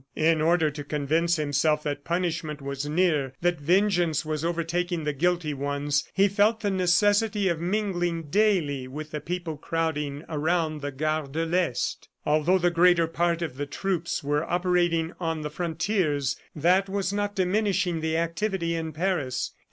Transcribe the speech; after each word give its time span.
In 0.31 0.41
order 0.41 0.71
to 0.71 0.83
convince 0.83 1.35
himself 1.35 1.83
that 1.83 2.03
punishment 2.03 2.59
was 2.59 2.87
near, 2.89 3.33
that 3.41 3.59
vengeance 3.61 4.25
was 4.25 4.43
overtaking 4.43 5.03
the 5.03 5.13
guilty 5.13 5.53
ones, 5.53 6.05
he 6.15 6.27
felt 6.27 6.61
the 6.61 6.71
necessity 6.71 7.47
of 7.49 7.59
mingling 7.61 8.23
daily 8.23 8.87
with 8.87 9.11
the 9.11 9.21
people 9.21 9.57
crowding 9.57 10.23
around 10.27 10.81
the 10.81 10.91
Gare 10.91 11.27
de 11.27 11.45
l'Est. 11.45 12.09
Although 12.25 12.57
the 12.57 12.71
greater 12.71 13.05
part 13.05 13.43
of 13.43 13.57
the 13.57 13.67
troops 13.67 14.23
were 14.23 14.43
operating 14.43 15.13
on 15.19 15.41
the 15.41 15.51
frontiers, 15.51 16.35
that 16.55 16.89
was 16.89 17.13
not 17.13 17.35
diminishing 17.35 18.01
the 18.01 18.17
activity 18.17 18.73
in 18.73 18.93
Paris. 18.93 19.51